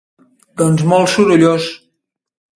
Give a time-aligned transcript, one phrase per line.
[0.61, 1.69] Doncs molt sorollós.